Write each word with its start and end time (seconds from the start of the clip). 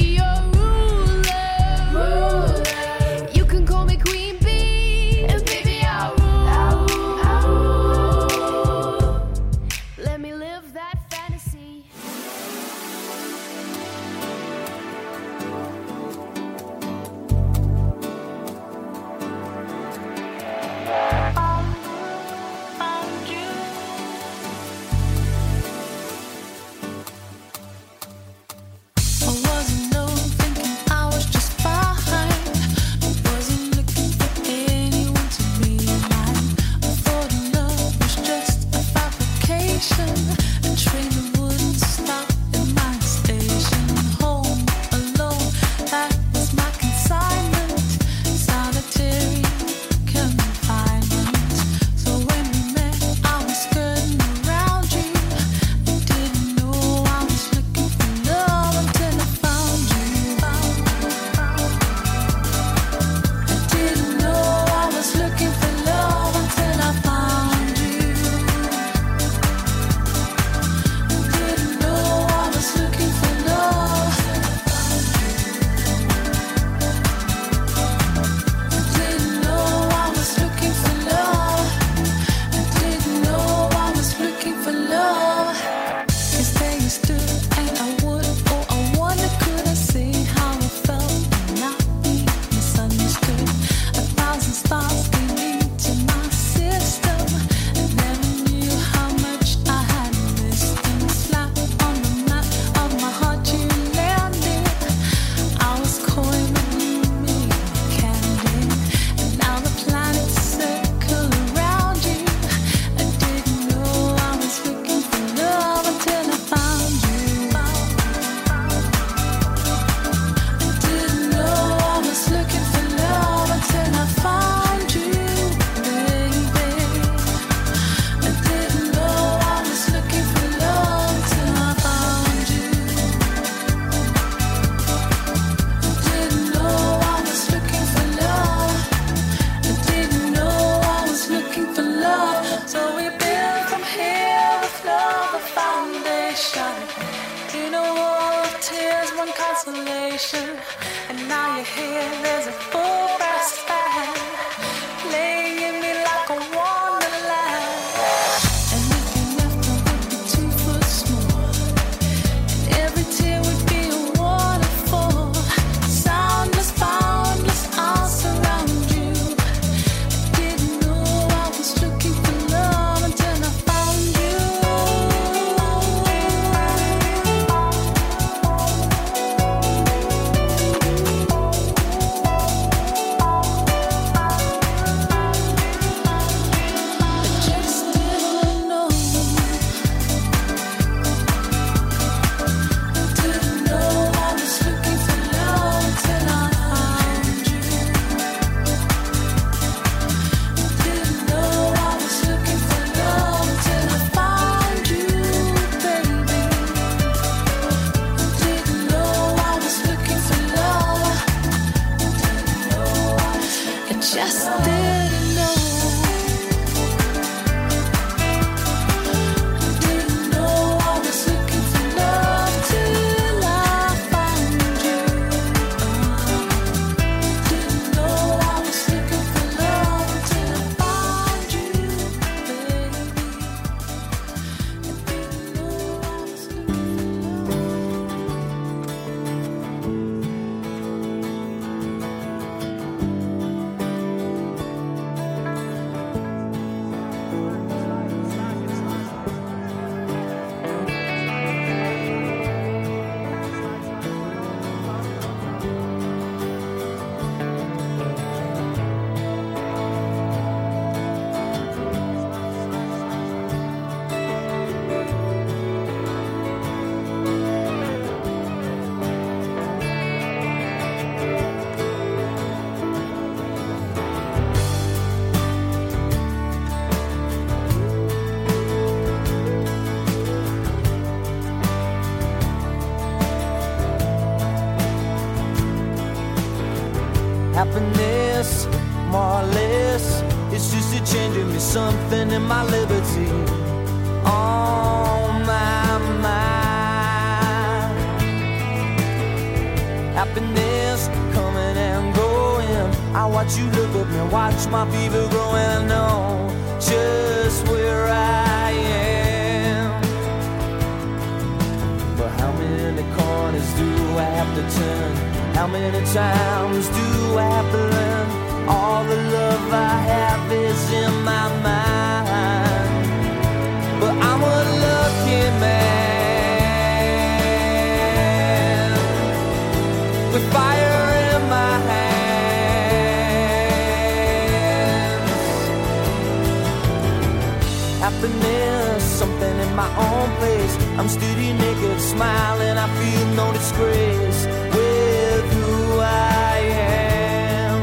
my 339.75 339.89
own 339.97 340.29
place. 340.37 340.77
I'm 340.99 341.09
steady 341.09 341.53
naked, 341.53 342.01
smiling, 342.01 342.77
I 342.77 342.89
feel 342.99 343.27
no 343.35 343.53
disgrace 343.53 344.47
with 344.75 345.45
who 345.55 345.99
I 346.01 346.59
am. 346.59 347.81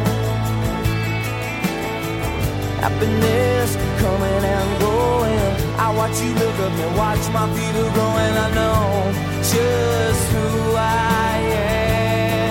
Happiness 2.83 3.75
coming 4.01 4.43
and 4.55 4.79
going. 4.79 5.51
I 5.79 5.87
watch 5.95 6.21
you 6.21 6.33
look 6.35 6.57
up 6.59 6.73
and 6.85 6.97
watch 6.97 7.23
my 7.33 7.47
feet 7.55 7.75
are 7.81 7.91
growing. 7.95 8.35
I 8.45 8.49
know 8.53 9.11
just 9.53 10.23
who 10.33 10.75
I 10.75 11.37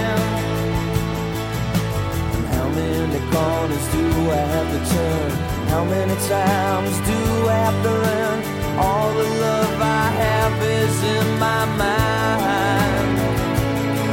am. 0.04 0.18
And 2.34 2.46
how 2.54 2.68
many 2.70 3.20
corners 3.32 3.86
do 3.92 4.04
I 4.30 4.42
have 4.54 4.68
to 4.74 4.80
turn? 4.94 5.30
How 5.68 5.84
many 5.84 6.16
times 6.26 6.96
do 7.06 7.48
I 7.48 7.58
have 7.66 7.82
to 7.84 7.90
run? 7.90 8.57
All 8.80 9.10
the 9.12 9.28
love 9.46 9.80
I 9.80 10.06
have 10.22 10.62
is 10.62 10.96
in 11.16 11.26
my 11.38 11.64
mind. 11.82 13.18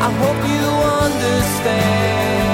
I 0.07 0.09
hope 0.21 0.41
you 0.53 0.67
understand. 1.05 2.44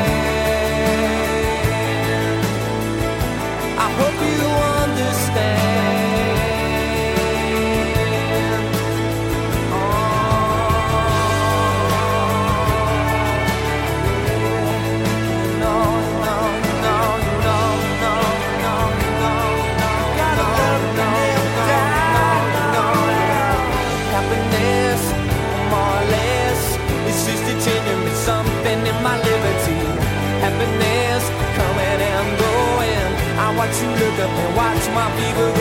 look 34.01 34.19
up 34.19 34.31
and 34.31 34.55
watch 34.57 34.83
my 34.95 35.07
fever 35.15 35.60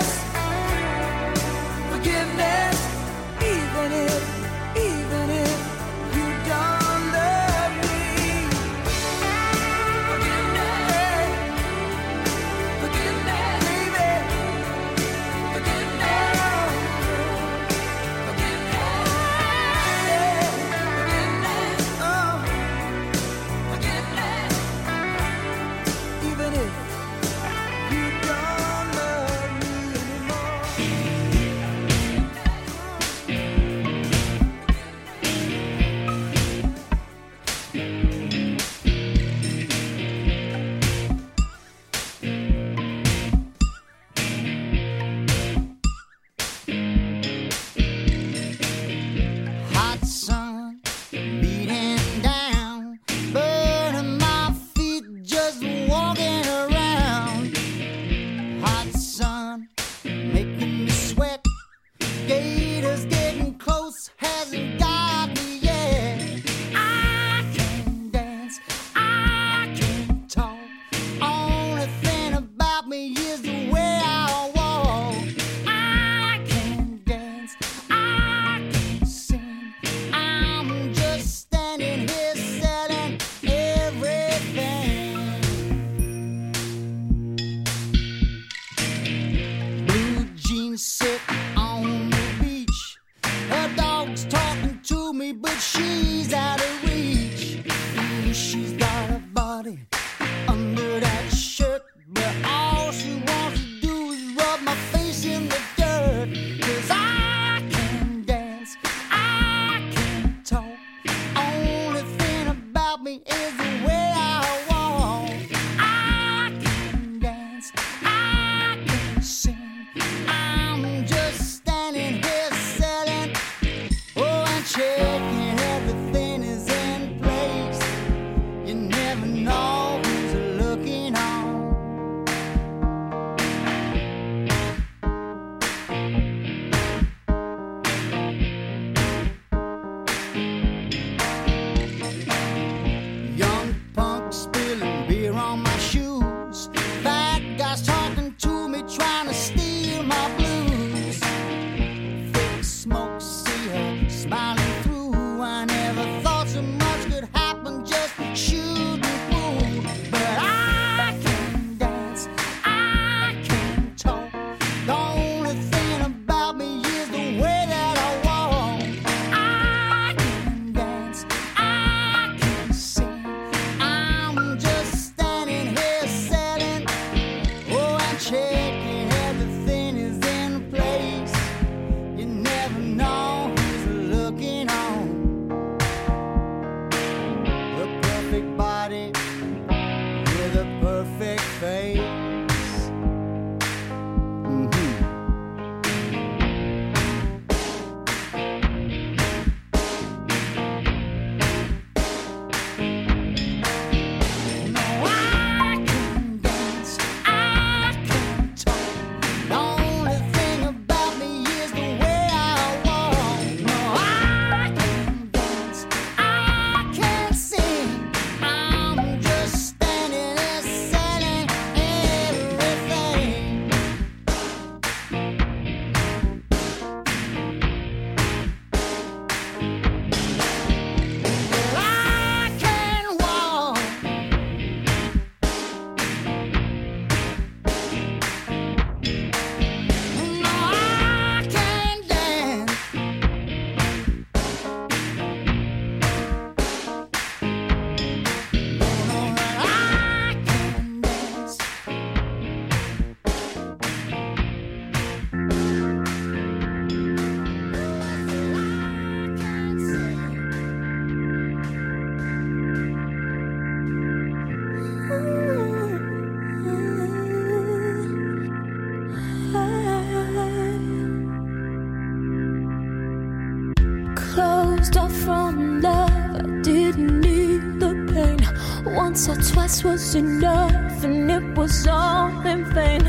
was 279.83 280.15
enough 280.15 281.03
and 281.03 281.31
it 281.31 281.57
was 281.57 281.87
all 281.87 282.45
in 282.45 282.65
vain. 282.73 283.01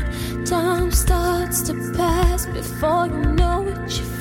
Time 0.45 0.91
starts 0.91 1.61
to 1.61 1.73
pass 1.95 2.45
before 2.47 3.07
you 3.07 3.21
know 3.33 3.67
it. 3.67 4.12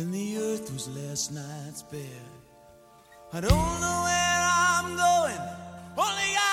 and 0.00 0.14
the 0.14 0.38
earth 0.38 0.72
was 0.72 0.88
last 0.88 1.30
night's 1.30 1.82
bed. 1.82 2.30
I 3.34 3.40
don't 3.42 3.50
know 3.50 3.98
where 4.08 4.42
I'm 4.66 4.96
going, 4.96 5.42
only 5.98 6.30
I 6.36 6.49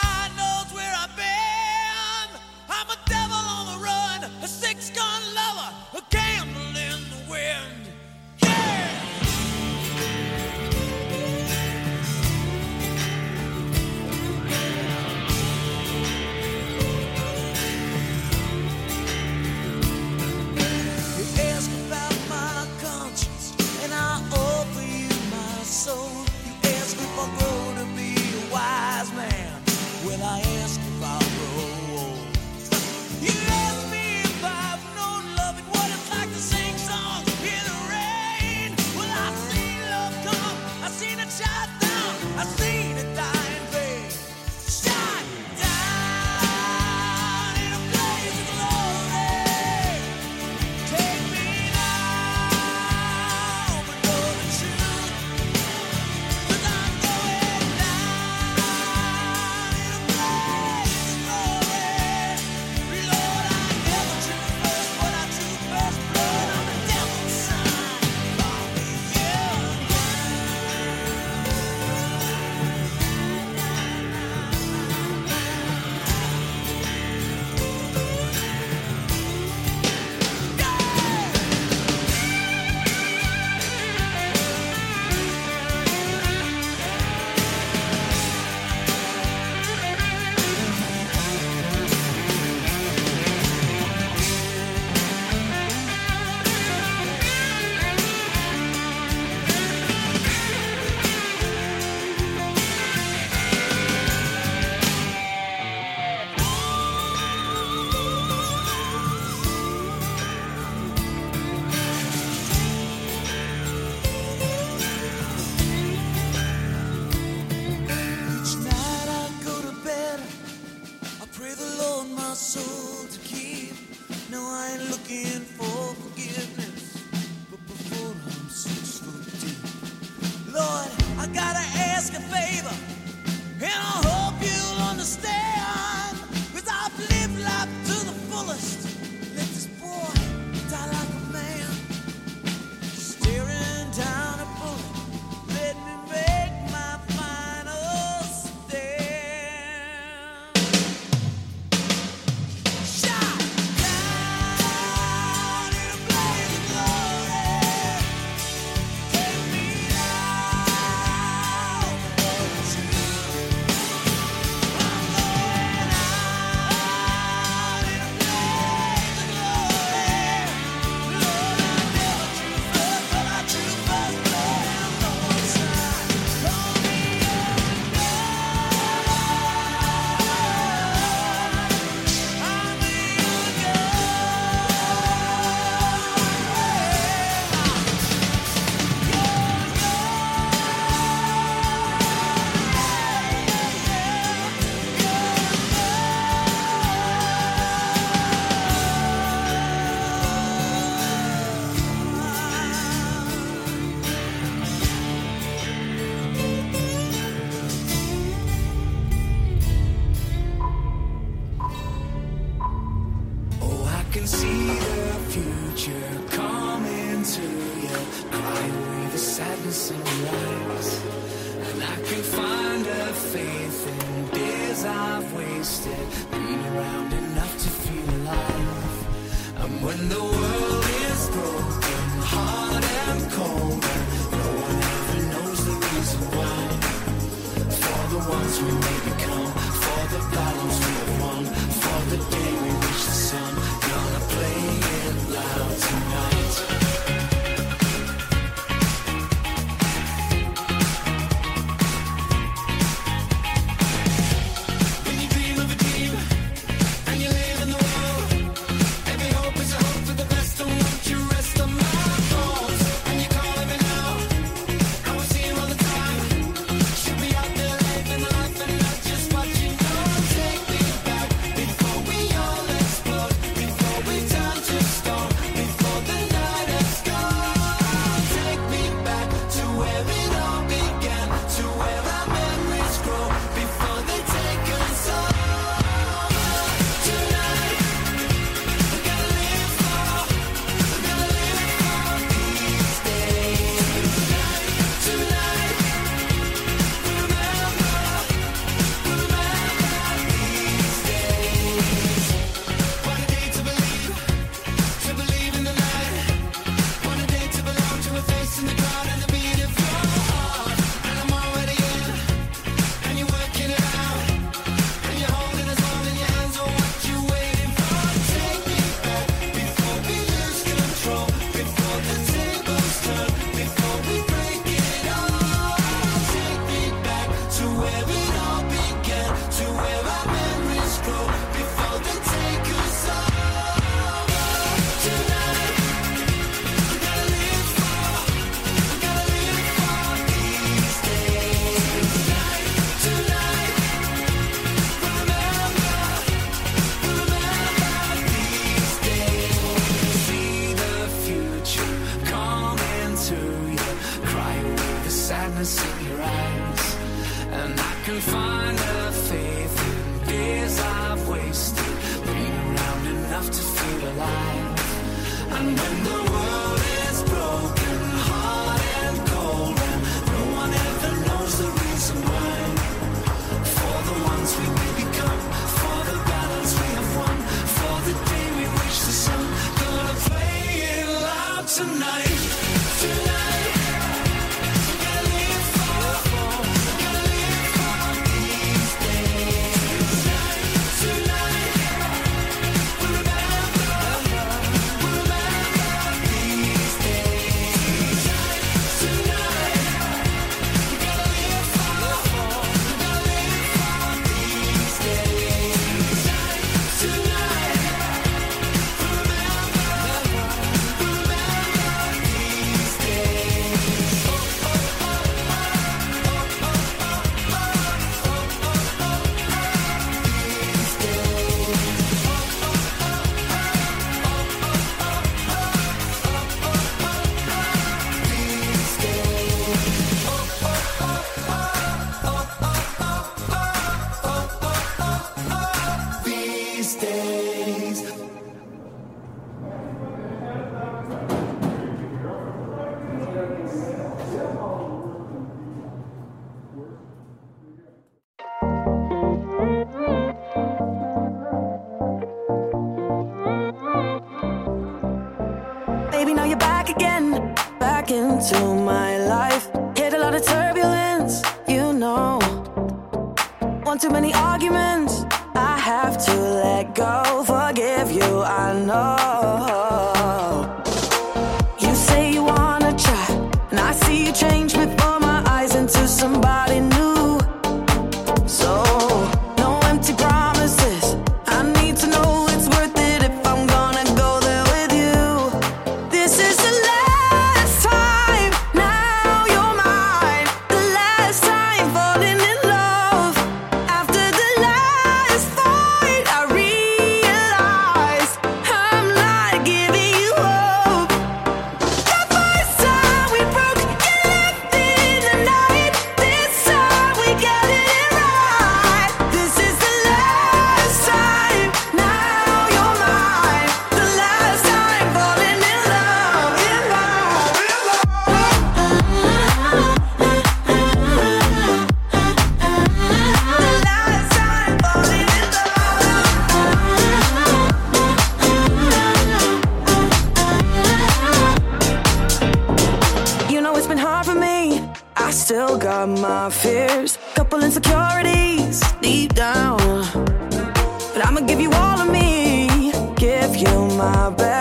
my 543.98 544.30
best. 544.30 544.57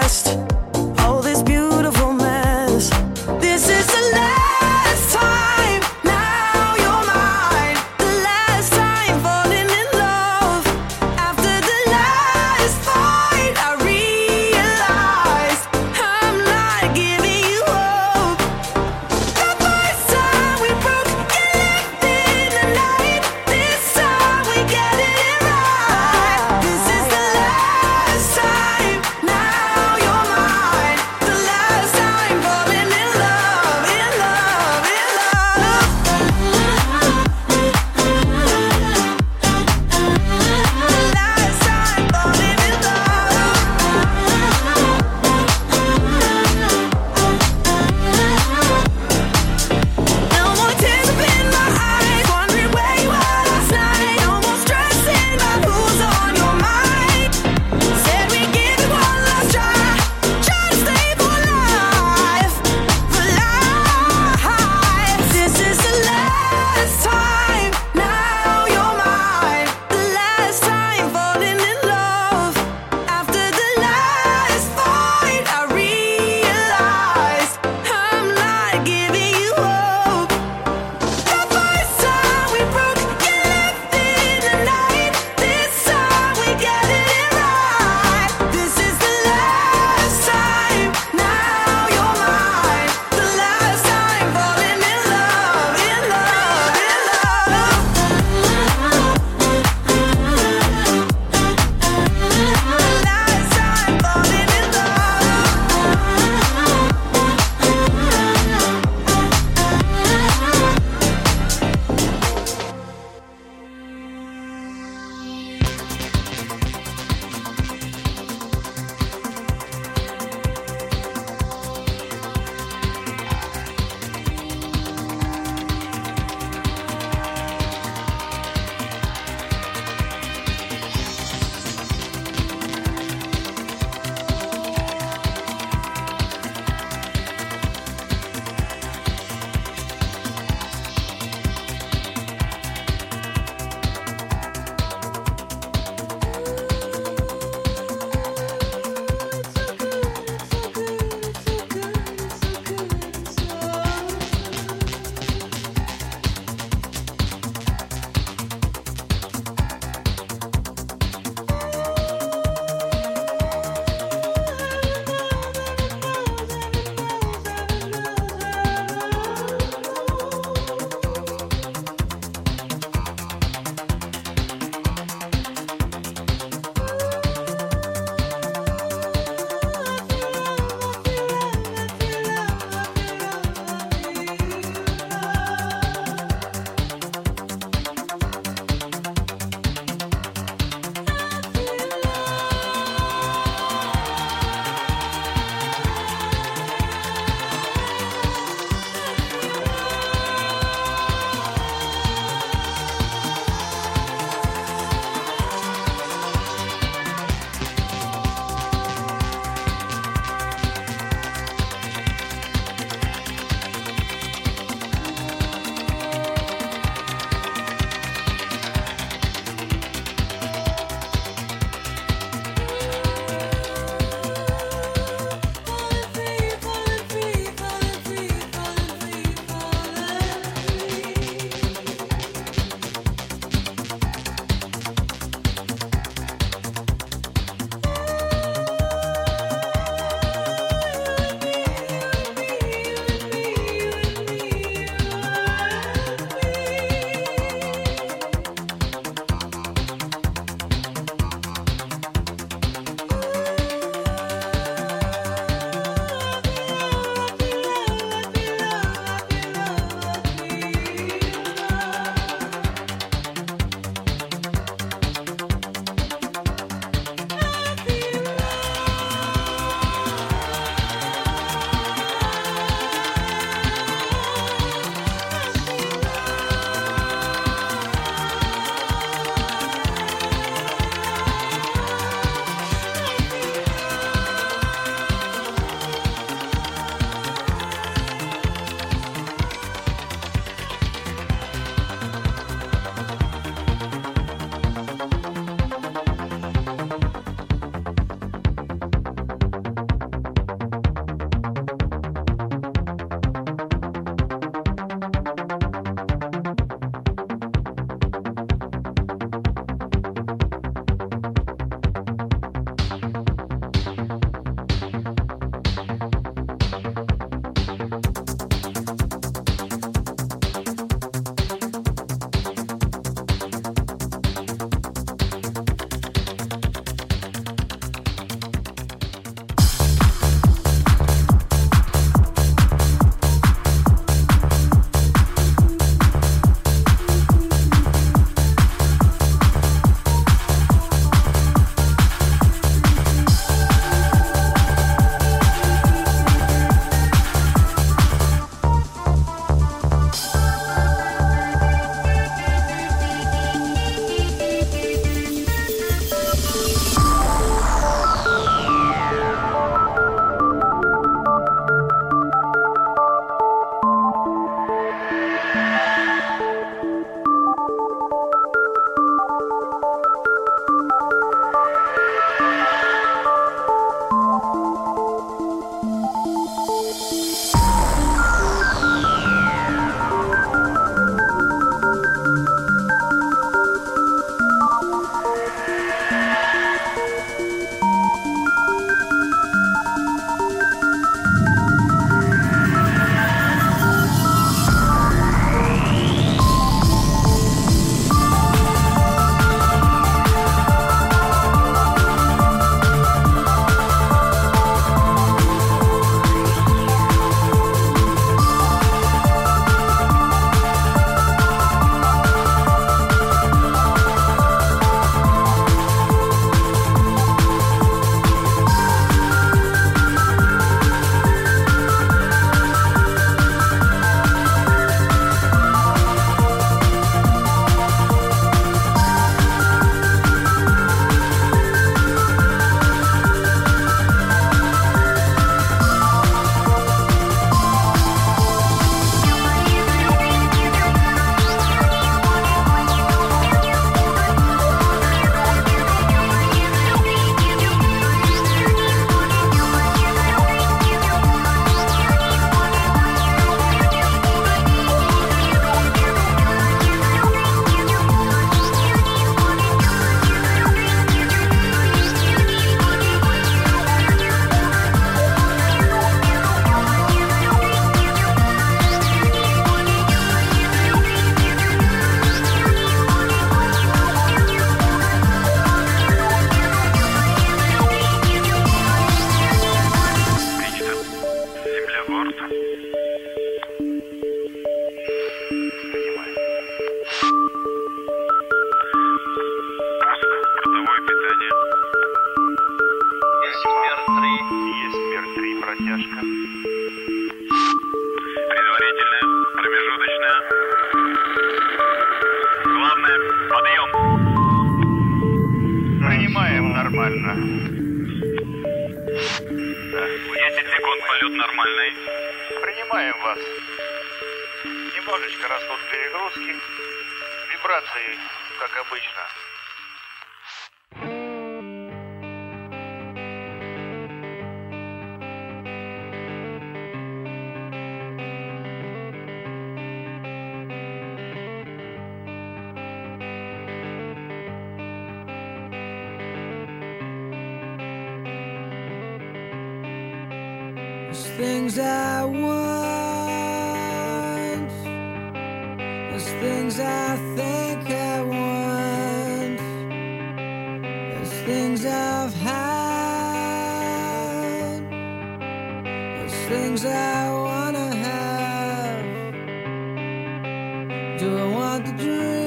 Do 561.19 561.39
I 561.39 561.45
want 561.47 561.87
the 561.87 561.93
dreams? 561.93 562.46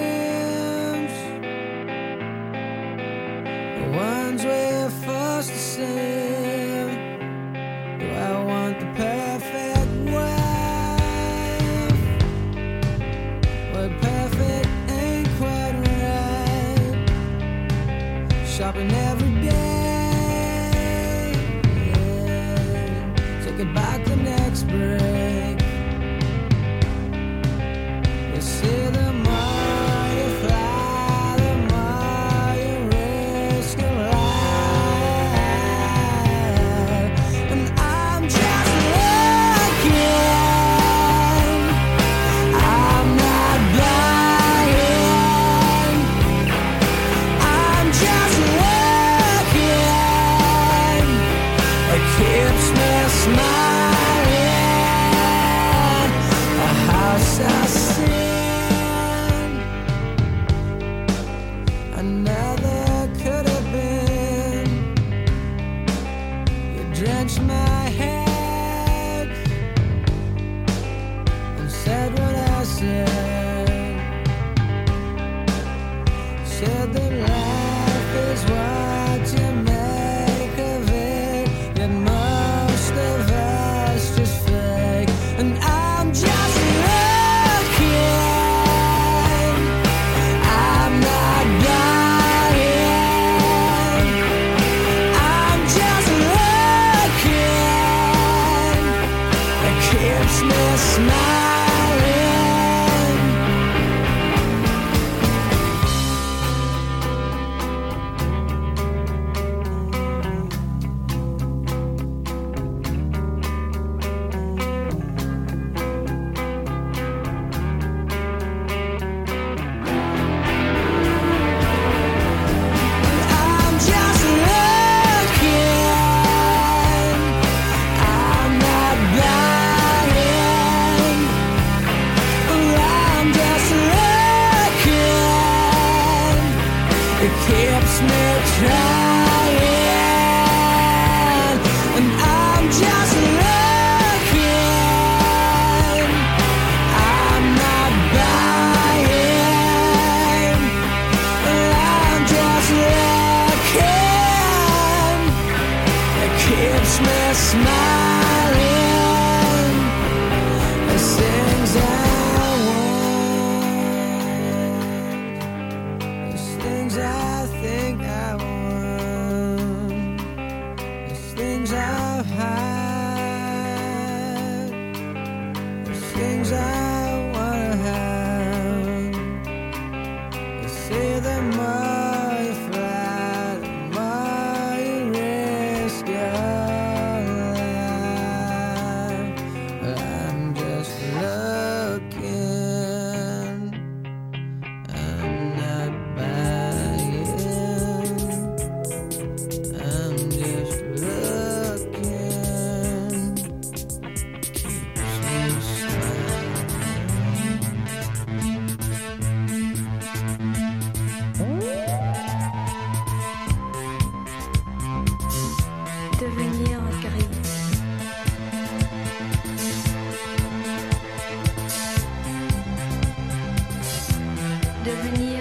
devenir. 224.90 225.39